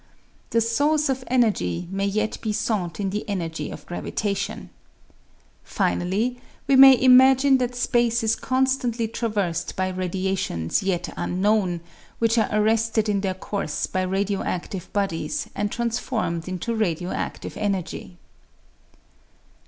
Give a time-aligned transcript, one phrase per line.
[0.49, 4.71] The source of energy may yet be sought in the energy of gravitation.
[5.63, 11.81] Finally, we may imagine that space is constantly traversed by radiations yet unknown,
[12.17, 17.55] which are arrested in their course by radio active bodies and transformed into radio active
[17.55, 18.17] energy.